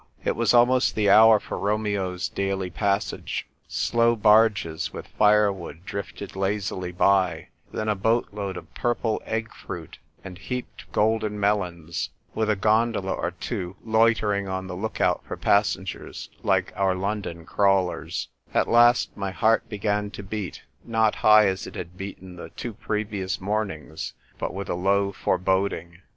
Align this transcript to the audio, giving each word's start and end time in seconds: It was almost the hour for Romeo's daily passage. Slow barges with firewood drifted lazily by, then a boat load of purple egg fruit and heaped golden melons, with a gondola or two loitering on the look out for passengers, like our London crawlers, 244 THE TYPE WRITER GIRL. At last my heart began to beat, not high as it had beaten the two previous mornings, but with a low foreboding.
It 0.25 0.35
was 0.35 0.51
almost 0.51 0.95
the 0.95 1.11
hour 1.11 1.39
for 1.39 1.59
Romeo's 1.59 2.27
daily 2.27 2.71
passage. 2.71 3.45
Slow 3.67 4.15
barges 4.15 4.91
with 4.91 5.05
firewood 5.05 5.85
drifted 5.85 6.35
lazily 6.35 6.91
by, 6.91 7.49
then 7.71 7.87
a 7.87 7.93
boat 7.93 8.29
load 8.31 8.57
of 8.57 8.73
purple 8.73 9.21
egg 9.25 9.53
fruit 9.53 9.99
and 10.23 10.39
heaped 10.39 10.91
golden 10.91 11.39
melons, 11.39 12.09
with 12.33 12.49
a 12.49 12.55
gondola 12.55 13.13
or 13.13 13.29
two 13.29 13.75
loitering 13.83 14.47
on 14.47 14.65
the 14.65 14.75
look 14.75 14.99
out 14.99 15.23
for 15.27 15.37
passengers, 15.37 16.31
like 16.41 16.73
our 16.75 16.95
London 16.95 17.45
crawlers, 17.45 18.29
244 18.51 18.51
THE 18.51 18.57
TYPE 18.57 18.73
WRITER 18.73 18.73
GIRL. 18.73 18.73
At 18.73 18.77
last 18.79 19.17
my 19.17 19.29
heart 19.39 19.69
began 19.69 20.09
to 20.09 20.23
beat, 20.23 20.61
not 20.83 21.15
high 21.17 21.45
as 21.45 21.67
it 21.67 21.75
had 21.75 21.95
beaten 21.95 22.37
the 22.37 22.49
two 22.49 22.73
previous 22.73 23.39
mornings, 23.39 24.13
but 24.39 24.51
with 24.51 24.67
a 24.67 24.73
low 24.73 25.11
foreboding. 25.11 25.99